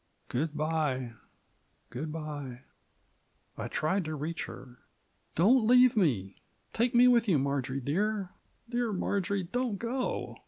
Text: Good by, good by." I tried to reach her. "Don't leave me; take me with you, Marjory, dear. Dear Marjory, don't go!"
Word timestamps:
Good 0.29 0.57
by, 0.57 1.13
good 1.91 2.11
by." 2.11 2.63
I 3.55 3.67
tried 3.67 4.03
to 4.05 4.15
reach 4.15 4.45
her. 4.45 4.79
"Don't 5.35 5.67
leave 5.67 5.95
me; 5.95 6.37
take 6.73 6.95
me 6.95 7.07
with 7.07 7.27
you, 7.27 7.37
Marjory, 7.37 7.81
dear. 7.81 8.29
Dear 8.67 8.93
Marjory, 8.93 9.43
don't 9.43 9.77
go!" 9.77 10.39